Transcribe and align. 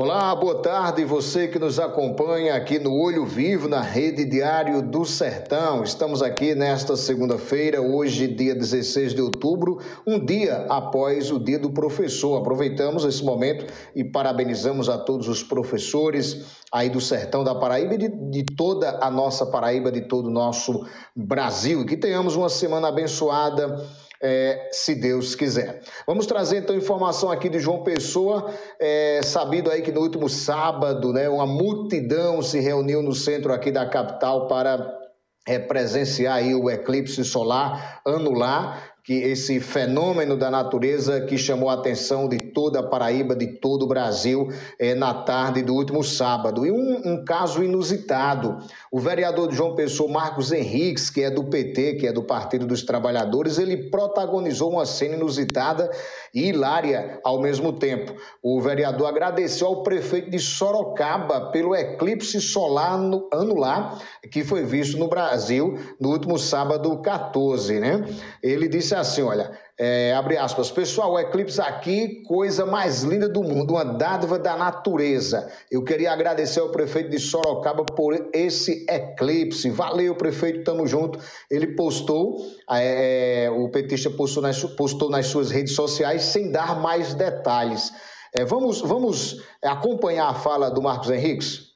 Olá, 0.00 0.32
boa 0.32 0.62
tarde, 0.62 1.04
você 1.04 1.48
que 1.48 1.58
nos 1.58 1.80
acompanha 1.80 2.54
aqui 2.54 2.78
no 2.78 2.94
Olho 2.94 3.26
Vivo, 3.26 3.66
na 3.66 3.80
Rede 3.80 4.24
Diário 4.24 4.80
do 4.80 5.04
Sertão. 5.04 5.82
Estamos 5.82 6.22
aqui 6.22 6.54
nesta 6.54 6.96
segunda-feira, 6.96 7.82
hoje, 7.82 8.28
dia 8.28 8.54
16 8.54 9.12
de 9.12 9.20
outubro, 9.20 9.80
um 10.06 10.24
dia 10.24 10.66
após 10.68 11.32
o 11.32 11.40
Dia 11.40 11.58
do 11.58 11.70
Professor. 11.70 12.38
Aproveitamos 12.38 13.04
esse 13.04 13.24
momento 13.24 13.66
e 13.92 14.04
parabenizamos 14.04 14.88
a 14.88 14.96
todos 14.96 15.26
os 15.26 15.42
professores 15.42 16.46
aí 16.70 16.88
do 16.88 17.00
Sertão 17.00 17.42
da 17.42 17.56
Paraíba 17.56 17.94
e 17.94 17.98
de, 17.98 18.08
de 18.08 18.44
toda 18.54 19.00
a 19.02 19.10
nossa 19.10 19.46
Paraíba, 19.46 19.90
de 19.90 20.02
todo 20.02 20.26
o 20.26 20.32
nosso 20.32 20.86
Brasil. 21.16 21.84
Que 21.84 21.96
tenhamos 21.96 22.36
uma 22.36 22.48
semana 22.48 22.86
abençoada 22.86 23.84
é, 24.22 24.68
se 24.72 24.94
Deus 24.94 25.34
quiser. 25.34 25.80
Vamos 26.06 26.26
trazer 26.26 26.58
então 26.58 26.76
informação 26.76 27.30
aqui 27.30 27.48
de 27.48 27.58
João 27.58 27.82
Pessoa, 27.82 28.52
é, 28.80 29.20
sabido 29.22 29.70
aí 29.70 29.82
que 29.82 29.92
no 29.92 30.00
último 30.00 30.28
sábado, 30.28 31.12
né, 31.12 31.28
uma 31.28 31.46
multidão 31.46 32.42
se 32.42 32.58
reuniu 32.60 33.02
no 33.02 33.14
centro 33.14 33.52
aqui 33.52 33.70
da 33.70 33.86
capital 33.86 34.48
para 34.48 34.98
é, 35.46 35.58
presenciar 35.58 36.36
aí 36.36 36.54
o 36.54 36.68
eclipse 36.68 37.24
solar 37.24 38.00
anular 38.04 38.97
que 39.08 39.14
esse 39.14 39.58
fenômeno 39.58 40.36
da 40.36 40.50
natureza 40.50 41.22
que 41.22 41.38
chamou 41.38 41.70
a 41.70 41.72
atenção 41.72 42.28
de 42.28 42.38
toda 42.52 42.80
a 42.80 42.82
Paraíba, 42.82 43.34
de 43.34 43.46
todo 43.46 43.84
o 43.84 43.88
Brasil, 43.88 44.48
é, 44.78 44.94
na 44.94 45.14
tarde 45.14 45.62
do 45.62 45.72
último 45.74 46.04
sábado. 46.04 46.66
E 46.66 46.70
um, 46.70 47.00
um, 47.06 47.24
caso 47.24 47.64
inusitado: 47.64 48.58
o 48.92 49.00
vereador 49.00 49.48
de 49.48 49.56
João 49.56 49.74
Pessoa, 49.74 50.12
Marcos 50.12 50.52
Henriques, 50.52 51.08
que 51.08 51.22
é 51.22 51.30
do 51.30 51.44
PT, 51.44 51.94
que 51.94 52.06
é 52.06 52.12
do 52.12 52.22
Partido 52.22 52.66
dos 52.66 52.82
Trabalhadores, 52.82 53.58
ele 53.58 53.88
protagonizou 53.88 54.72
uma 54.72 54.84
cena 54.84 55.14
inusitada 55.14 55.90
e 56.34 56.50
hilária 56.50 57.18
ao 57.24 57.40
mesmo 57.40 57.72
tempo. 57.72 58.14
O 58.42 58.60
vereador 58.60 59.06
agradeceu 59.06 59.68
ao 59.68 59.82
prefeito 59.82 60.28
de 60.28 60.38
Sorocaba 60.38 61.50
pelo 61.50 61.74
eclipse 61.74 62.42
solar 62.42 62.98
no, 62.98 63.26
anular 63.32 64.02
que 64.30 64.44
foi 64.44 64.64
visto 64.64 64.98
no 64.98 65.08
Brasil 65.08 65.78
no 65.98 66.10
último 66.10 66.38
sábado 66.38 67.00
14, 67.00 67.80
né? 67.80 68.04
Ele 68.42 68.68
disse 68.68 68.97
assim, 68.98 69.22
olha, 69.22 69.50
é, 69.78 70.12
abre 70.12 70.36
aspas, 70.36 70.70
pessoal, 70.70 71.12
o 71.12 71.18
eclipse 71.18 71.60
aqui, 71.60 72.22
coisa 72.24 72.66
mais 72.66 73.02
linda 73.02 73.28
do 73.28 73.42
mundo, 73.42 73.74
uma 73.74 73.84
dádiva 73.84 74.38
da 74.38 74.56
natureza. 74.56 75.50
Eu 75.70 75.84
queria 75.84 76.12
agradecer 76.12 76.60
ao 76.60 76.70
prefeito 76.70 77.10
de 77.10 77.18
Sorocaba 77.18 77.84
por 77.84 78.28
esse 78.32 78.84
eclipse. 78.88 79.70
Valeu, 79.70 80.14
prefeito, 80.16 80.64
tamo 80.64 80.86
junto. 80.86 81.18
Ele 81.50 81.68
postou, 81.68 82.38
é, 82.70 83.44
é 83.44 83.50
o 83.50 83.68
petista 83.68 84.10
postou 84.10 84.42
nas, 84.42 84.62
postou 84.64 85.08
nas 85.08 85.26
suas 85.26 85.50
redes 85.50 85.74
sociais 85.74 86.22
sem 86.22 86.50
dar 86.50 86.80
mais 86.80 87.14
detalhes. 87.14 87.92
É, 88.34 88.44
vamos, 88.44 88.80
vamos 88.80 89.42
acompanhar 89.62 90.28
a 90.28 90.34
fala 90.34 90.70
do 90.70 90.82
Marcos 90.82 91.10
Henriques? 91.10 91.68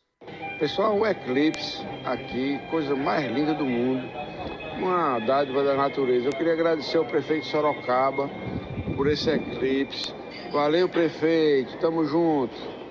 Pessoal, 0.58 0.98
o 0.98 1.06
eclipse 1.06 1.78
aqui, 2.04 2.60
coisa 2.70 2.94
mais 2.94 3.24
linda 3.30 3.54
do 3.54 3.64
mundo 3.64 4.21
uma 4.78 5.18
dádiva 5.18 5.62
da 5.62 5.74
natureza. 5.74 6.28
Eu 6.28 6.32
queria 6.32 6.52
agradecer 6.52 6.96
ao 6.96 7.04
prefeito 7.04 7.46
Sorocaba 7.46 8.28
por 8.96 9.06
esse 9.06 9.30
eclipse. 9.30 10.14
Valeu, 10.52 10.88
prefeito, 10.88 11.76
tamo 11.78 12.04
junto. 12.04 12.81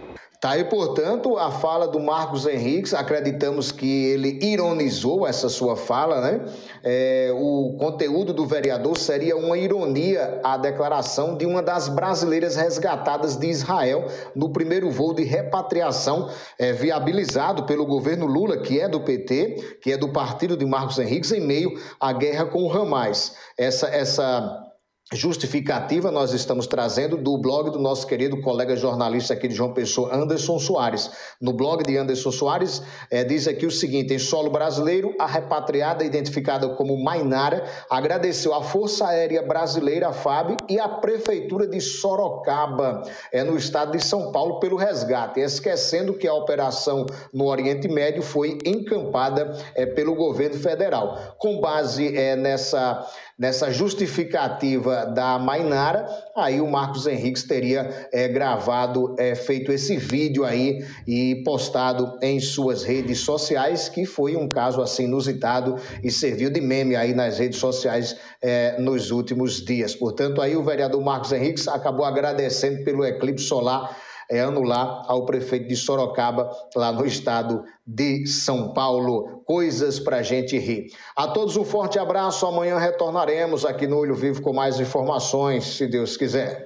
Tá 0.42 0.54
aí, 0.54 0.64
portanto, 0.64 1.38
a 1.38 1.52
fala 1.52 1.88
do 1.88 2.00
Marcos 2.00 2.48
Henriques. 2.48 2.96
Acreditamos 2.96 3.72
que 3.72 4.08
ele 4.08 4.40
ironizou 4.44 5.28
essa 5.28 5.48
sua 5.48 5.76
fala, 5.76 6.20
né? 6.20 6.42
É, 6.84 7.30
o 7.32 7.78
conteúdo 7.78 8.34
do 8.34 8.48
vereador 8.48 8.98
seria 8.98 9.38
uma 9.38 9.56
ironia 9.56 10.42
à 10.44 10.58
declaração 10.58 11.38
de 11.38 11.46
uma 11.46 11.62
das 11.62 11.88
brasileiras 11.90 12.56
resgatadas 12.56 13.38
de 13.38 13.46
Israel 13.52 14.08
no 14.36 14.52
primeiro 14.52 14.90
voo 14.90 15.14
de 15.14 15.24
repatriação 15.24 16.28
é, 16.58 16.74
viabilizado 16.74 17.68
pelo 17.68 17.86
governo 17.86 18.26
Lula, 18.26 18.58
que 18.64 18.80
é 18.80 18.90
do 18.90 19.00
PT, 19.00 19.78
que 19.80 19.92
é 19.92 19.98
do 19.98 20.10
partido 20.10 20.58
de 20.58 20.66
Marcos 20.66 20.98
Henriques, 20.98 21.32
em 21.32 21.42
meio 21.42 21.80
à 22.00 22.12
guerra 22.14 22.46
com 22.46 22.64
o 22.64 22.72
Hamas. 22.74 23.36
Essa, 23.56 23.90
essa 23.90 24.71
justificativa 25.14 26.10
nós 26.10 26.32
estamos 26.32 26.66
trazendo 26.66 27.18
do 27.18 27.38
blog 27.38 27.70
do 27.70 27.80
nosso 27.80 28.08
querido 28.08 28.40
colega 28.40 28.78
jornalista 28.78 29.34
aqui 29.34 29.46
de 29.46 29.54
João 29.54 29.74
Pessoa, 29.74 30.16
Anderson 30.16 30.58
Soares. 30.58 31.12
No 31.40 31.52
blog 31.52 31.84
de 31.84 31.98
Anderson 31.98 32.32
Soares, 32.32 32.82
é, 33.10 33.22
diz 33.22 33.46
aqui 33.46 33.66
o 33.66 33.72
seguinte: 33.72 34.14
em 34.14 34.20
solo 34.20 34.50
brasileiro, 34.50 35.14
a 35.20 35.26
repatriada 35.26 36.06
identificada 36.06 36.70
como 36.70 36.96
Mainara 37.04 37.66
agradeceu 37.90 38.54
à 38.54 38.64
Força 38.64 39.08
Aérea 39.08 39.42
Brasileira, 39.42 40.08
a 40.08 40.14
FAB, 40.14 40.56
e 40.70 40.80
à 40.80 40.88
Prefeitura 40.88 41.68
de 41.68 41.82
Sorocaba, 41.82 43.04
é, 43.34 43.44
no 43.44 43.58
estado 43.58 43.92
de 43.92 44.04
São 44.04 44.32
Paulo, 44.32 44.62
pelo 44.62 44.78
resgate, 44.78 45.42
esquecendo 45.42 46.14
que 46.14 46.28
a 46.28 46.34
operação 46.34 47.06
no 47.34 47.48
Oriente 47.48 47.90
Médio 47.90 48.22
foi 48.22 48.58
encampada 48.66 49.58
é, 49.76 49.86
pelo 49.86 50.16
governo 50.16 50.58
federal. 50.58 51.36
Com 51.38 51.60
base 51.60 52.16
é, 52.16 52.38
nessa 52.38 53.06
nessa 53.42 53.72
justificativa 53.72 55.01
da 55.06 55.40
Mainara, 55.40 56.06
aí 56.36 56.62
o 56.62 56.70
Marcos 56.70 57.08
Henriques 57.08 57.44
teria 57.44 58.08
é, 58.12 58.28
gravado, 58.28 59.16
é, 59.18 59.36
feito 59.36 59.72
esse 59.72 59.98
vídeo 59.98 60.44
aí 60.46 60.86
e 61.08 61.42
postado 61.44 62.18
em 62.22 62.40
suas 62.40 62.84
redes 62.84 63.20
sociais, 63.20 63.90
que 63.90 64.06
foi 64.06 64.36
um 64.36 64.48
caso 64.48 64.82
assim 64.82 65.04
inusitado 65.06 65.76
e 66.04 66.12
serviu 66.12 66.50
de 66.50 66.62
meme 66.62 66.96
aí 66.96 67.14
nas 67.14 67.40
redes 67.40 67.60
sociais 67.60 68.16
é, 68.42 68.80
nos 68.80 69.12
últimos 69.12 69.64
dias. 69.64 69.96
Portanto, 69.96 70.42
aí 70.42 70.56
o 70.56 70.64
vereador 70.64 71.02
Marcos 71.02 71.32
Henriques 71.32 71.68
acabou 71.68 72.06
agradecendo 72.06 72.84
pelo 72.84 73.06
eclipse 73.06 73.46
solar 73.46 73.96
é 74.32 74.40
anular 74.40 75.04
ao 75.08 75.26
prefeito 75.26 75.68
de 75.68 75.76
Sorocaba, 75.76 76.50
lá 76.76 76.92
no 76.92 77.06
estado 77.06 77.64
de 77.86 78.26
São 78.26 78.74
Paulo. 78.74 79.44
Coisas 79.46 80.00
para 80.00 80.18
a 80.18 80.24
gente 80.24 80.58
rir. 80.58 80.88
A 81.16 81.28
todos 81.28 81.58
um 81.58 81.66
forte 81.66 82.00
abraço. 82.00 82.48
Amanhã 82.48 82.78
retornaremos 82.78 83.66
aqui 83.66 83.86
no 83.86 83.98
Olho 83.98 84.16
Vivo 84.16 84.42
com 84.42 84.54
mais 84.54 84.80
informações, 84.80 85.66
se 85.76 85.86
Deus 85.86 86.16
quiser. 86.16 86.60